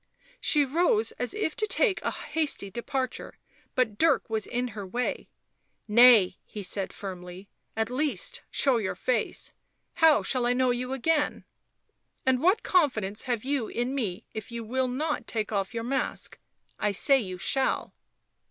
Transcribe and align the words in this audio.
She 0.39 0.65
rose 0.65 1.11
as 1.19 1.31
if 1.31 1.55
to 1.57 1.67
take 1.67 2.01
a 2.01 2.09
hasty 2.09 2.71
departure; 2.71 3.37
but 3.75 3.99
Dirk 3.99 4.27
was 4.31 4.47
in 4.47 4.69
her 4.69 4.83
way." 4.83 5.29
Nay," 5.87 6.39
he 6.43 6.63
said 6.63 6.91
firmly." 6.91 7.49
At 7.77 7.91
least 7.91 8.41
show 8.49 8.77
your 8.77 8.95
face— 8.95 9.53
how 10.01 10.23
shall 10.23 10.47
I 10.47 10.53
know 10.53 10.71
you 10.71 10.91
again? 10.93 11.45
And 12.25 12.41
what 12.41 12.63
confidence 12.63 13.25
have 13.25 13.43
you 13.45 13.67
in 13.67 13.93
me 13.93 14.25
if 14.33 14.51
you 14.51 14.63
will 14.63 14.87
not 14.87 15.27
take 15.27 15.51
off 15.51 15.71
your 15.71 15.83
mask? 15.83 16.39
I 16.79 16.93
say 16.93 17.19
you 17.19 17.37
shall." 17.37 17.93